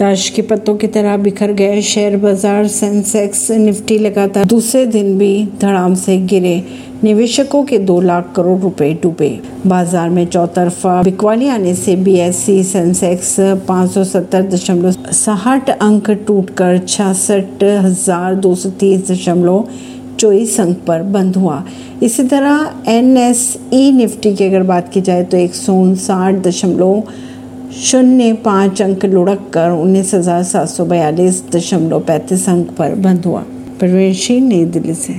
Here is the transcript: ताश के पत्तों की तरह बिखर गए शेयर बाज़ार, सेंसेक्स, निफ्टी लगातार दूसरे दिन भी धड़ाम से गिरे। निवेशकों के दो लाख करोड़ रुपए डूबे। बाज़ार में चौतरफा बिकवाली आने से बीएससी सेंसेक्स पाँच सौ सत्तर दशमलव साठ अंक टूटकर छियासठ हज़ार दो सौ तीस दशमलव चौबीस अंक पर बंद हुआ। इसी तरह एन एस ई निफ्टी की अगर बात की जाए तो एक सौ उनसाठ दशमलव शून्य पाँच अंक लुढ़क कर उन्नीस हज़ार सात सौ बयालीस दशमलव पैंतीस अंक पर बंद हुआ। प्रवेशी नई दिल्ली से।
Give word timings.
ताश 0.00 0.28
के 0.30 0.42
पत्तों 0.42 0.74
की 0.74 0.86
तरह 0.86 1.16
बिखर 1.16 1.50
गए 1.52 1.80
शेयर 1.82 2.16
बाज़ार, 2.16 2.66
सेंसेक्स, 2.68 3.50
निफ्टी 3.50 3.98
लगातार 3.98 4.44
दूसरे 4.44 4.84
दिन 4.86 5.18
भी 5.18 5.44
धड़ाम 5.60 5.94
से 5.94 6.16
गिरे। 6.26 6.62
निवेशकों 7.04 7.62
के 7.64 7.78
दो 7.80 8.00
लाख 8.00 8.32
करोड़ 8.36 8.58
रुपए 8.60 8.92
डूबे। 9.02 9.28
बाज़ार 9.66 10.10
में 10.10 10.24
चौतरफा 10.26 11.02
बिकवाली 11.02 11.48
आने 11.48 11.74
से 11.74 11.96
बीएससी 11.98 12.62
सेंसेक्स 12.64 13.36
पाँच 13.68 13.90
सौ 13.90 14.04
सत्तर 14.06 14.48
दशमलव 14.48 15.12
साठ 15.12 15.70
अंक 15.70 16.10
टूटकर 16.26 16.78
छियासठ 16.78 17.62
हज़ार 17.84 18.34
दो 18.36 18.54
सौ 18.54 18.70
तीस 18.80 19.10
दशमलव 19.10 19.64
चौबीस 20.18 20.60
अंक 20.60 20.84
पर 20.86 21.02
बंद 21.12 21.36
हुआ। 21.36 21.64
इसी 22.02 22.22
तरह 22.28 22.90
एन 22.90 23.16
एस 23.18 23.56
ई 23.74 23.90
निफ्टी 23.92 24.34
की 24.36 24.44
अगर 24.44 24.62
बात 24.66 24.92
की 24.92 25.00
जाए 25.02 25.24
तो 25.24 25.36
एक 25.36 25.54
सौ 25.54 25.80
उनसाठ 25.82 26.46
दशमलव 26.46 27.02
शून्य 27.70 28.32
पाँच 28.32 28.80
अंक 28.82 29.04
लुढ़क 29.04 29.50
कर 29.54 29.70
उन्नीस 29.70 30.14
हज़ार 30.14 30.42
सात 30.42 30.68
सौ 30.68 30.84
बयालीस 30.84 31.42
दशमलव 31.52 32.00
पैंतीस 32.00 32.48
अंक 32.48 32.70
पर 32.70 32.94
बंद 32.94 33.24
हुआ। 33.26 33.40
प्रवेशी 33.80 34.40
नई 34.40 34.64
दिल्ली 34.64 34.94
से। 34.94 35.08